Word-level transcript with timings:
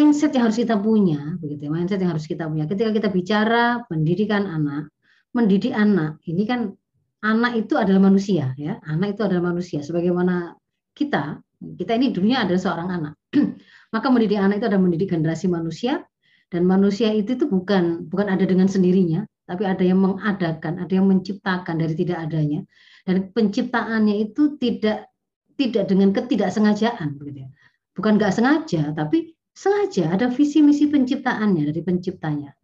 mindset 0.00 0.32
yang 0.32 0.48
harus 0.48 0.56
kita 0.56 0.80
punya, 0.80 1.36
begitu 1.36 1.68
ya, 1.68 1.70
mindset 1.70 2.00
yang 2.00 2.16
harus 2.16 2.24
kita 2.24 2.48
punya. 2.48 2.64
Ketika 2.64 2.90
kita 2.96 3.08
bicara 3.12 3.84
pendidikan 3.84 4.48
anak, 4.48 4.88
mendidik 5.36 5.76
anak, 5.76 6.16
ini 6.24 6.48
kan 6.48 6.72
anak 7.20 7.60
itu 7.60 7.76
adalah 7.76 8.08
manusia, 8.08 8.56
ya. 8.56 8.80
Anak 8.88 9.20
itu 9.20 9.22
adalah 9.28 9.52
manusia. 9.52 9.84
Sebagaimana 9.84 10.56
kita, 10.96 11.44
kita 11.60 11.92
ini 12.00 12.08
dunia 12.16 12.48
adalah 12.48 12.60
seorang 12.60 12.88
anak. 12.88 13.14
Maka 13.94 14.06
mendidik 14.08 14.40
anak 14.40 14.64
itu 14.64 14.66
adalah 14.72 14.82
mendidik 14.88 15.08
generasi 15.12 15.46
manusia, 15.52 16.00
dan 16.48 16.64
manusia 16.64 17.12
itu 17.12 17.36
itu 17.36 17.44
bukan 17.44 18.08
bukan 18.08 18.26
ada 18.32 18.48
dengan 18.48 18.66
sendirinya, 18.66 19.28
tapi 19.44 19.68
ada 19.68 19.84
yang 19.84 20.00
mengadakan, 20.00 20.80
ada 20.80 20.92
yang 20.96 21.06
menciptakan 21.06 21.76
dari 21.76 21.94
tidak 21.94 22.24
adanya. 22.24 22.64
Dan 23.04 23.28
penciptaannya 23.36 24.24
itu 24.24 24.56
tidak 24.56 25.12
tidak 25.60 25.92
dengan 25.92 26.16
ketidaksengajaan, 26.16 27.20
begitu 27.20 27.44
ya. 27.44 27.48
Bukan 27.92 28.16
nggak 28.16 28.32
sengaja, 28.32 28.96
tapi 28.96 29.36
sengaja 29.60 30.16
ada 30.16 30.32
visi 30.32 30.64
misi 30.64 30.88
penciptaannya 30.88 31.68
dari 31.68 31.84
penciptanya. 31.84 32.56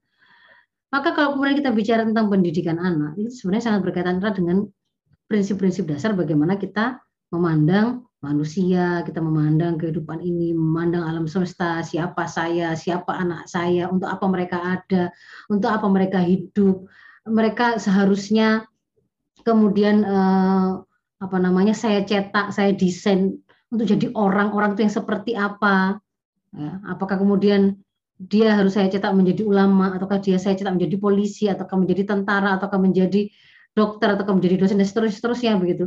Maka 0.89 1.13
kalau 1.13 1.37
kemudian 1.37 1.61
kita 1.61 1.71
bicara 1.77 2.09
tentang 2.09 2.33
pendidikan 2.33 2.81
anak, 2.81 3.21
itu 3.21 3.29
sebenarnya 3.29 3.65
sangat 3.69 3.81
berkaitan 3.85 4.17
erat 4.25 4.41
dengan 4.41 4.65
prinsip-prinsip 5.29 5.85
dasar 5.85 6.17
bagaimana 6.17 6.57
kita 6.57 6.97
memandang 7.35 8.07
manusia, 8.25 9.05
kita 9.05 9.21
memandang 9.21 9.77
kehidupan 9.77 10.25
ini, 10.25 10.57
memandang 10.57 11.05
alam 11.05 11.29
semesta, 11.29 11.85
siapa 11.85 12.25
saya, 12.25 12.73
siapa 12.73 13.13
anak 13.13 13.45
saya, 13.45 13.93
untuk 13.93 14.09
apa 14.09 14.25
mereka 14.31 14.59
ada, 14.81 15.13
untuk 15.53 15.69
apa 15.69 15.85
mereka 15.93 16.25
hidup. 16.25 16.89
Mereka 17.29 17.77
seharusnya 17.83 18.65
kemudian 19.45 20.01
eh, 20.01 20.69
apa 21.21 21.37
namanya 21.37 21.77
saya 21.77 22.07
cetak, 22.07 22.57
saya 22.57 22.73
desain 22.73 23.37
untuk 23.69 23.85
jadi 23.85 24.15
orang-orang 24.17 24.79
itu 24.79 24.87
yang 24.87 24.95
seperti 24.95 25.33
apa. 25.37 26.01
Ya, 26.57 26.81
apakah 26.89 27.21
kemudian 27.21 27.77
dia 28.17 28.57
harus 28.57 28.73
saya 28.73 28.89
cetak 28.89 29.13
menjadi 29.13 29.45
ulama, 29.45 29.93
ataukah 29.93 30.25
dia 30.25 30.41
saya 30.41 30.57
cetak 30.57 30.73
menjadi 30.73 30.97
polisi, 30.97 31.53
ataukah 31.53 31.77
menjadi 31.77 32.17
tentara, 32.17 32.57
ataukah 32.57 32.81
menjadi 32.81 33.29
dokter, 33.77 34.17
ataukah 34.17 34.33
menjadi 34.41 34.57
dosen 34.57 34.81
dan 34.81 34.89
seterusnya, 34.89 35.17
seterusnya 35.21 35.53
begitu. 35.61 35.85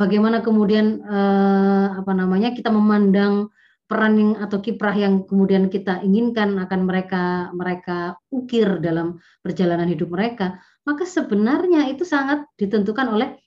Bagaimana 0.00 0.40
kemudian 0.40 1.04
eh, 1.04 1.86
apa 2.00 2.12
namanya 2.16 2.56
kita 2.56 2.72
memandang 2.72 3.52
peran 3.84 4.16
yang 4.16 4.32
atau 4.40 4.64
kiprah 4.64 4.96
yang 4.96 5.28
kemudian 5.28 5.68
kita 5.68 6.00
inginkan 6.00 6.56
akan 6.56 6.80
mereka 6.88 7.52
mereka 7.52 8.16
ukir 8.32 8.80
dalam 8.80 9.20
perjalanan 9.44 9.84
hidup 9.92 10.08
mereka, 10.08 10.56
maka 10.88 11.04
sebenarnya 11.04 11.92
itu 11.92 12.08
sangat 12.08 12.48
ditentukan 12.56 13.12
oleh 13.12 13.43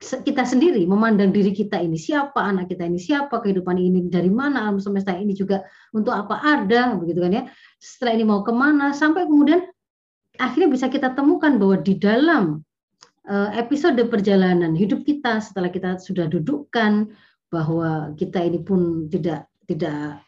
kita 0.00 0.48
sendiri 0.48 0.88
memandang 0.88 1.28
diri 1.28 1.52
kita 1.52 1.76
ini 1.76 2.00
siapa 2.00 2.40
anak 2.40 2.72
kita 2.72 2.88
ini 2.88 2.96
siapa 2.96 3.36
kehidupan 3.44 3.76
ini 3.76 4.08
dari 4.08 4.32
mana 4.32 4.64
alam 4.64 4.80
semesta 4.80 5.12
ini 5.12 5.36
juga 5.36 5.60
untuk 5.92 6.16
apa 6.16 6.40
ada 6.40 6.96
begitu 6.96 7.20
kan 7.20 7.36
ya. 7.36 7.44
Setelah 7.76 8.12
ini 8.16 8.24
mau 8.24 8.40
ke 8.40 8.52
mana 8.52 8.96
sampai 8.96 9.28
kemudian 9.28 9.60
akhirnya 10.40 10.72
bisa 10.72 10.88
kita 10.88 11.12
temukan 11.12 11.60
bahwa 11.60 11.76
di 11.84 12.00
dalam 12.00 12.64
eh, 13.28 13.50
episode 13.60 14.00
perjalanan 14.08 14.72
hidup 14.72 15.04
kita 15.04 15.36
setelah 15.44 15.68
kita 15.68 16.00
sudah 16.00 16.24
dudukkan 16.32 17.12
bahwa 17.52 18.16
kita 18.16 18.40
ini 18.40 18.64
pun 18.64 19.04
tidak 19.12 19.52
tidak 19.68 20.24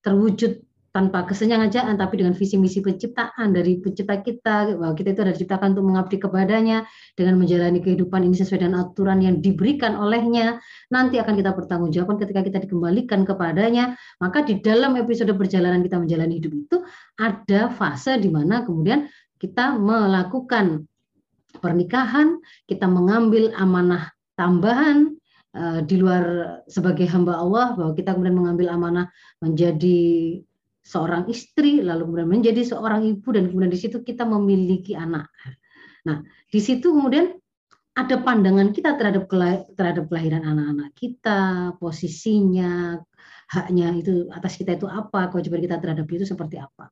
terwujud 0.00 0.64
tanpa 0.92 1.24
kesengajaan 1.24 1.96
tapi 1.96 2.20
dengan 2.20 2.36
visi 2.36 2.60
misi 2.60 2.84
penciptaan 2.84 3.56
dari 3.56 3.80
pencipta 3.80 4.20
kita 4.20 4.76
bahwa 4.76 4.92
kita 4.92 5.16
itu 5.16 5.20
ada 5.24 5.32
diciptakan 5.32 5.72
untuk 5.72 5.88
mengabdi 5.88 6.16
kepadanya 6.20 6.84
dengan 7.16 7.40
menjalani 7.40 7.80
kehidupan 7.80 8.28
ini 8.28 8.36
sesuai 8.36 8.60
dengan 8.60 8.84
aturan 8.84 9.24
yang 9.24 9.40
diberikan 9.40 9.96
olehnya. 9.96 10.60
Nanti 10.92 11.16
akan 11.16 11.32
kita 11.32 11.56
pertanggungjawabkan 11.56 12.20
ketika 12.20 12.40
kita 12.44 12.58
dikembalikan 12.68 13.24
kepadanya. 13.24 13.96
Maka 14.20 14.44
di 14.44 14.60
dalam 14.60 15.00
episode 15.00 15.32
perjalanan 15.32 15.80
kita 15.80 15.96
menjalani 15.96 16.36
hidup 16.36 16.52
itu 16.52 16.76
ada 17.16 17.72
fase 17.72 18.20
di 18.20 18.28
mana 18.28 18.60
kemudian 18.68 19.08
kita 19.40 19.74
melakukan 19.80 20.84
pernikahan 21.58 22.40
kita 22.64 22.88
mengambil 22.88 23.52
amanah 23.56 24.12
tambahan 24.38 25.12
uh, 25.56 25.80
di 25.84 26.00
luar 26.00 26.24
sebagai 26.64 27.04
hamba 27.10 27.36
Allah 27.36 27.76
bahwa 27.76 27.92
kita 27.92 28.16
kemudian 28.16 28.38
mengambil 28.38 28.72
amanah 28.72 29.06
menjadi 29.44 30.40
seorang 30.82 31.30
istri, 31.30 31.78
lalu 31.80 32.10
kemudian 32.10 32.30
menjadi 32.30 32.62
seorang 32.66 33.06
ibu, 33.06 33.28
dan 33.30 33.48
kemudian 33.48 33.72
di 33.72 33.80
situ 33.80 34.02
kita 34.02 34.26
memiliki 34.26 34.98
anak. 34.98 35.30
Nah, 36.06 36.26
di 36.50 36.60
situ 36.60 36.90
kemudian 36.90 37.38
ada 37.92 38.18
pandangan 38.18 38.74
kita 38.74 38.98
terhadap 38.98 39.30
terhadap 39.78 40.04
kelahiran 40.10 40.42
anak-anak 40.42 40.90
kita, 40.98 41.72
posisinya, 41.78 42.98
haknya 43.52 43.94
itu 43.94 44.26
atas 44.32 44.58
kita 44.58 44.74
itu 44.74 44.90
apa, 44.90 45.30
kewajiban 45.30 45.62
kita 45.62 45.76
terhadap 45.78 46.06
itu 46.10 46.24
seperti 46.26 46.58
apa. 46.58 46.90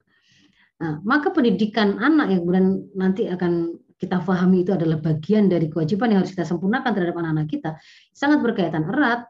Nah, 0.81 1.03
maka 1.05 1.33
pendidikan 1.33 1.99
anak 2.01 2.33
yang 2.33 2.41
kemudian 2.45 2.69
nanti 2.97 3.29
akan 3.29 3.77
kita 4.01 4.17
pahami 4.25 4.65
itu 4.65 4.73
adalah 4.73 4.97
bagian 4.97 5.49
dari 5.53 5.69
kewajiban 5.69 6.09
yang 6.09 6.25
harus 6.25 6.33
kita 6.33 6.49
sempurnakan 6.49 6.97
terhadap 6.97 7.21
anak-anak 7.21 7.49
kita, 7.53 7.71
sangat 8.17 8.41
berkaitan 8.41 8.89
erat, 8.89 9.29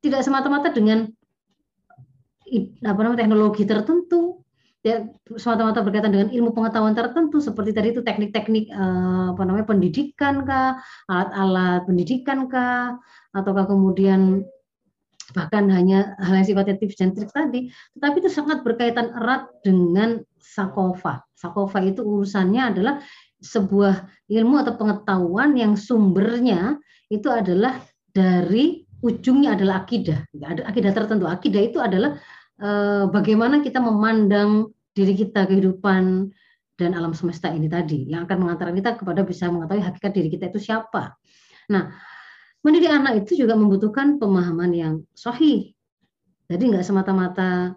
tidak 0.00 0.24
semata-mata 0.24 0.72
dengan 0.72 1.12
apa 2.86 3.00
namanya 3.02 3.26
teknologi 3.26 3.66
tertentu 3.66 4.46
ya 4.86 5.02
semata-mata 5.34 5.82
berkaitan 5.82 6.14
dengan 6.14 6.28
ilmu 6.30 6.54
pengetahuan 6.54 6.94
tertentu 6.94 7.42
seperti 7.42 7.74
tadi 7.74 7.90
itu 7.90 8.06
teknik-teknik 8.06 8.70
eh, 8.70 9.26
apa 9.34 9.42
namanya 9.42 9.66
pendidikan 9.66 10.46
kah 10.46 10.78
alat-alat 11.10 11.82
pendidikan 11.90 12.46
kah 12.46 12.94
ataukah 13.34 13.66
kemudian 13.66 14.46
bahkan 15.34 15.66
hanya 15.74 16.14
hal 16.22 16.38
yang 16.38 16.46
sifatnya 16.46 16.78
tips 16.78 16.96
dan 17.02 17.10
trik 17.16 17.32
tadi. 17.34 17.66
Tetapi 17.98 18.16
itu 18.22 18.30
sangat 18.30 18.62
berkaitan 18.62 19.10
erat 19.10 19.50
dengan 19.66 20.22
sakofa. 20.38 21.26
Sakofa 21.34 21.82
itu 21.82 22.06
urusannya 22.06 22.62
adalah 22.62 23.02
sebuah 23.42 24.06
ilmu 24.30 24.54
atau 24.62 24.74
pengetahuan 24.78 25.58
yang 25.58 25.74
sumbernya 25.74 26.78
itu 27.10 27.26
adalah 27.26 27.82
dari 28.14 28.86
ujungnya 29.02 29.58
adalah 29.58 29.84
akidah. 29.84 30.24
Ada 30.30 30.62
akidah 30.70 30.92
tertentu. 30.94 31.26
Akidah 31.28 31.62
itu 31.62 31.78
adalah 31.82 32.16
Eh, 32.56 33.04
bagaimana 33.12 33.60
kita 33.60 33.84
memandang 33.84 34.72
diri 34.96 35.12
kita, 35.12 35.44
kehidupan 35.44 36.32
dan 36.80 36.90
alam 36.96 37.12
semesta 37.12 37.52
ini 37.52 37.68
tadi 37.68 38.08
yang 38.08 38.24
akan 38.24 38.48
mengantarkan 38.48 38.76
kita 38.80 38.90
kepada 38.96 39.20
bisa 39.28 39.52
mengetahui 39.52 39.84
hakikat 39.84 40.12
diri 40.16 40.28
kita 40.32 40.48
itu 40.48 40.72
siapa. 40.72 41.20
Nah, 41.68 41.92
mendidik 42.64 42.88
anak 42.88 43.28
itu 43.28 43.44
juga 43.44 43.60
membutuhkan 43.60 44.16
pemahaman 44.16 44.72
yang 44.72 44.94
sahih. 45.12 45.76
Jadi 46.48 46.62
nggak 46.72 46.84
semata-mata 46.84 47.76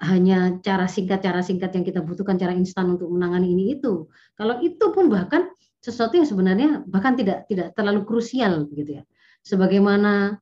hanya 0.00 0.56
cara 0.64 0.88
singkat 0.88 1.20
cara 1.20 1.44
singkat 1.44 1.76
yang 1.76 1.84
kita 1.84 2.00
butuhkan 2.00 2.40
cara 2.40 2.56
instan 2.56 2.96
untuk 2.96 3.12
menangani 3.12 3.52
ini 3.52 3.64
itu. 3.76 4.08
Kalau 4.32 4.64
itu 4.64 4.96
pun 4.96 5.12
bahkan 5.12 5.52
sesuatu 5.84 6.16
yang 6.16 6.24
sebenarnya 6.24 6.88
bahkan 6.88 7.20
tidak 7.20 7.44
tidak 7.52 7.76
terlalu 7.76 8.08
krusial 8.08 8.64
gitu 8.72 9.00
ya. 9.00 9.04
Sebagaimana 9.44 10.40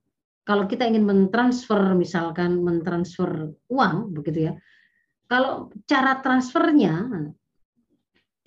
kalau 0.48 0.64
kita 0.64 0.88
ingin 0.88 1.04
mentransfer 1.04 1.92
misalkan 1.92 2.64
mentransfer 2.64 3.52
uang 3.68 4.16
begitu 4.16 4.48
ya. 4.48 4.52
Kalau 5.28 5.68
cara 5.84 6.24
transfernya 6.24 7.04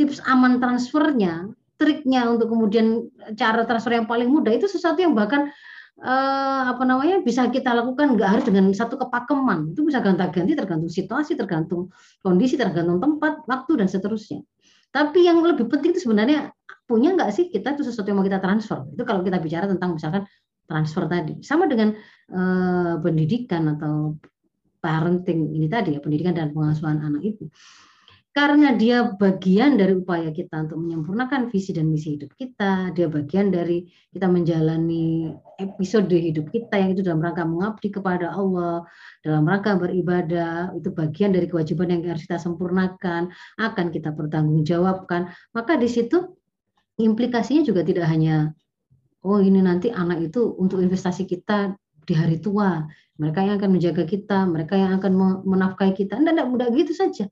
tips 0.01 0.17
aman 0.25 0.57
transfernya 0.57 1.53
triknya 1.77 2.25
untuk 2.25 2.49
kemudian 2.49 3.05
cara 3.37 3.69
transfer 3.69 3.93
yang 3.93 4.09
paling 4.09 4.33
mudah 4.33 4.49
itu 4.49 4.65
sesuatu 4.65 4.97
yang 4.97 5.13
bahkan 5.13 5.53
eh, 6.01 6.63
apa 6.73 6.81
namanya 6.81 7.21
bisa 7.21 7.45
kita 7.53 7.69
lakukan. 7.69 8.17
Nggak 8.17 8.29
harus 8.33 8.45
dengan 8.49 8.73
satu 8.73 8.97
kepakeman. 8.97 9.77
Itu 9.77 9.85
bisa 9.85 10.01
ganti-ganti 10.01 10.57
tergantung 10.57 10.89
situasi 10.89 11.37
tergantung 11.37 11.93
kondisi 12.25 12.57
tergantung 12.57 12.97
tempat 12.97 13.45
waktu 13.45 13.77
dan 13.77 13.85
seterusnya. 13.85 14.41
Tapi 14.89 15.29
yang 15.29 15.37
lebih 15.45 15.69
penting 15.69 15.93
itu 15.93 16.09
sebenarnya 16.09 16.49
punya 16.89 17.13
nggak 17.13 17.29
sih 17.31 17.47
kita 17.47 17.77
itu 17.77 17.85
sesuatu 17.85 18.09
yang 18.09 18.19
mau 18.19 18.25
kita 18.25 18.41
transfer? 18.41 18.89
Itu 18.89 19.05
kalau 19.05 19.21
kita 19.21 19.37
bicara 19.37 19.69
tentang 19.69 19.95
misalkan 19.95 20.25
transfer 20.71 21.03
tadi. 21.11 21.43
Sama 21.43 21.67
dengan 21.67 21.91
uh, 22.31 22.95
pendidikan 23.03 23.75
atau 23.75 24.15
parenting 24.79 25.51
ini 25.51 25.67
tadi 25.67 25.93
ya, 25.93 25.99
pendidikan 25.99 26.31
dan 26.31 26.55
pengasuhan 26.55 27.03
anak 27.03 27.35
itu. 27.35 27.51
Karena 28.31 28.71
dia 28.71 29.11
bagian 29.11 29.75
dari 29.75 29.91
upaya 29.91 30.31
kita 30.31 30.63
untuk 30.63 30.79
menyempurnakan 30.79 31.51
visi 31.51 31.75
dan 31.75 31.91
misi 31.91 32.15
hidup 32.15 32.31
kita, 32.39 32.95
dia 32.95 33.11
bagian 33.11 33.51
dari 33.51 33.91
kita 34.15 34.23
menjalani 34.31 35.35
episode 35.59 36.07
hidup 36.07 36.47
kita 36.47 36.79
yang 36.79 36.95
itu 36.95 37.03
dalam 37.03 37.19
rangka 37.19 37.43
mengabdi 37.43 37.91
kepada 37.91 38.31
Allah, 38.31 38.87
dalam 39.19 39.43
rangka 39.43 39.75
beribadah, 39.75 40.71
itu 40.79 40.95
bagian 40.95 41.35
dari 41.35 41.51
kewajiban 41.51 41.91
yang 41.91 42.07
harus 42.07 42.23
kita 42.23 42.39
sempurnakan, 42.39 43.35
akan 43.59 43.85
kita 43.91 44.15
pertanggungjawabkan. 44.15 45.27
Maka 45.51 45.75
di 45.75 45.91
situ 45.91 46.39
implikasinya 47.03 47.67
juga 47.67 47.83
tidak 47.83 48.07
hanya 48.07 48.55
oh 49.25 49.39
ini 49.39 49.61
nanti 49.61 49.93
anak 49.93 50.31
itu 50.31 50.57
untuk 50.57 50.81
investasi 50.81 51.29
kita 51.29 51.77
di 52.05 52.13
hari 52.17 52.41
tua. 52.41 52.85
Mereka 53.21 53.37
yang 53.45 53.55
akan 53.61 53.69
menjaga 53.77 54.03
kita, 54.09 54.49
mereka 54.49 54.73
yang 54.73 54.97
akan 54.97 55.43
menafkahi 55.45 55.93
kita. 55.93 56.17
Tidak, 56.17 56.33
tidak 56.33 56.47
mudah 56.49 56.67
gitu 56.73 56.93
saja. 56.97 57.29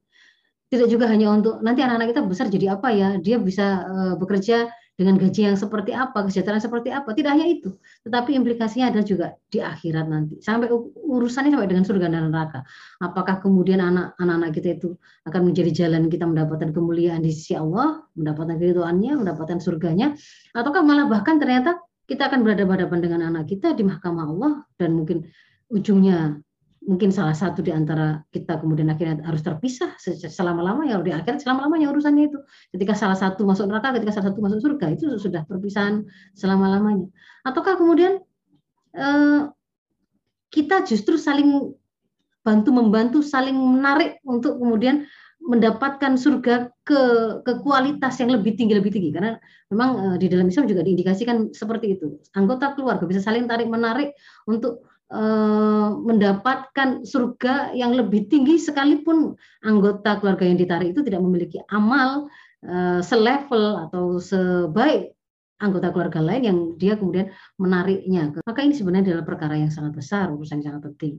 Tidak 0.69 0.85
juga 0.85 1.09
hanya 1.09 1.33
untuk 1.33 1.65
nanti 1.65 1.81
anak-anak 1.81 2.13
kita 2.13 2.21
besar 2.29 2.45
jadi 2.53 2.77
apa 2.77 2.93
ya? 2.93 3.17
Dia 3.17 3.41
bisa 3.41 3.89
uh, 3.89 4.13
bekerja 4.21 4.69
dengan 4.99 5.15
gaji 5.15 5.47
yang 5.47 5.55
seperti 5.55 5.95
apa, 5.95 6.27
kesejahteraan 6.27 6.59
seperti 6.59 6.91
apa. 6.91 7.15
Tidak 7.15 7.31
hanya 7.31 7.47
itu, 7.47 7.71
tetapi 8.03 8.35
implikasinya 8.35 8.91
ada 8.91 8.99
juga 8.99 9.39
di 9.47 9.63
akhirat 9.63 10.11
nanti. 10.11 10.43
Sampai 10.43 10.67
urusannya 11.07 11.55
sampai 11.55 11.71
dengan 11.71 11.87
surga 11.87 12.11
dan 12.11 12.27
neraka. 12.27 12.67
Apakah 12.99 13.39
kemudian 13.39 13.79
anak-anak 13.79 14.51
kita 14.51 14.75
itu 14.75 14.99
akan 15.23 15.47
menjadi 15.47 15.87
jalan 15.87 16.11
kita 16.11 16.27
mendapatkan 16.27 16.75
kemuliaan 16.75 17.23
di 17.23 17.31
sisi 17.31 17.55
Allah, 17.55 18.03
mendapatkan 18.19 18.59
keridhaannya, 18.59 19.23
mendapatkan 19.23 19.63
surganya, 19.63 20.19
ataukah 20.51 20.83
malah 20.83 21.07
bahkan 21.07 21.39
ternyata 21.39 21.79
kita 22.03 22.27
akan 22.27 22.43
berhadapan-hadapan 22.43 22.99
dengan 22.99 23.21
anak 23.31 23.47
kita 23.47 23.71
di 23.71 23.87
mahkamah 23.87 24.25
Allah 24.27 24.53
dan 24.75 24.99
mungkin 24.99 25.23
ujungnya 25.71 26.43
mungkin 26.79 27.11
salah 27.11 27.35
satu 27.35 27.59
di 27.59 27.75
antara 27.75 28.23
kita 28.31 28.63
kemudian 28.63 28.87
akhirnya 28.87 29.19
harus 29.27 29.43
terpisah 29.43 29.99
selama-lama 30.31 30.87
ya 30.87 30.97
di 31.03 31.11
akhir 31.11 31.43
selama-lamanya 31.43 31.91
urusannya 31.91 32.31
itu. 32.31 32.39
Ketika 32.71 32.95
salah 32.95 33.19
satu 33.19 33.43
masuk 33.43 33.67
neraka 33.67 33.91
ketika 33.99 34.15
salah 34.15 34.31
satu 34.31 34.39
masuk 34.39 34.59
surga 34.63 34.85
itu 34.95 35.05
sudah 35.19 35.43
perpisahan 35.43 36.07
selama-lamanya. 36.39 37.11
Ataukah 37.43 37.75
kemudian 37.75 38.23
eh, 38.95 39.41
kita 40.49 40.87
justru 40.87 41.19
saling 41.19 41.75
bantu 42.41 42.69
membantu 42.71 43.19
saling 43.19 43.53
menarik 43.53 44.23
untuk 44.23 44.57
kemudian 44.57 45.05
mendapatkan 45.39 46.19
surga 46.19 46.71
ke 46.83 47.01
ke 47.43 47.53
kualitas 47.63 48.19
yang 48.23 48.31
lebih 48.33 48.55
tinggi 48.55 48.73
lebih 48.79 48.91
tinggi. 48.95 49.11
Karena 49.11 49.35
memang 49.67 50.15
eh, 50.15 50.17
di 50.17 50.31
dalam 50.31 50.47
Islam 50.47 50.65
juga 50.65 50.81
diindikasikan 50.81 51.51
seperti 51.51 51.99
itu. 51.99 52.23
Anggota 52.39 52.71
keluarga 52.73 53.03
bisa 53.03 53.19
saling 53.19 53.45
tarik 53.51 53.67
menarik 53.67 54.15
untuk 54.47 54.88
mendapatkan 56.05 57.01
surga 57.01 57.73
yang 57.73 57.97
lebih 57.97 58.29
tinggi 58.29 58.61
sekalipun 58.61 59.33
anggota 59.65 60.21
keluarga 60.21 60.45
yang 60.45 60.61
ditarik 60.61 60.93
itu 60.93 61.01
tidak 61.01 61.25
memiliki 61.25 61.57
amal 61.73 62.29
uh, 62.65 63.01
selevel 63.01 63.89
atau 63.89 64.21
sebaik 64.21 65.17
anggota 65.59 65.91
keluarga 65.91 66.21
lain 66.23 66.43
yang 66.45 66.57
dia 66.79 66.95
kemudian 66.95 67.33
menariknya. 67.59 68.31
Maka 68.47 68.59
ini 68.63 68.73
sebenarnya 68.77 69.17
adalah 69.17 69.27
perkara 69.27 69.59
yang 69.59 69.73
sangat 69.73 69.97
besar, 69.97 70.31
urusan 70.31 70.63
yang 70.63 70.77
sangat 70.77 70.93
penting. 70.93 71.13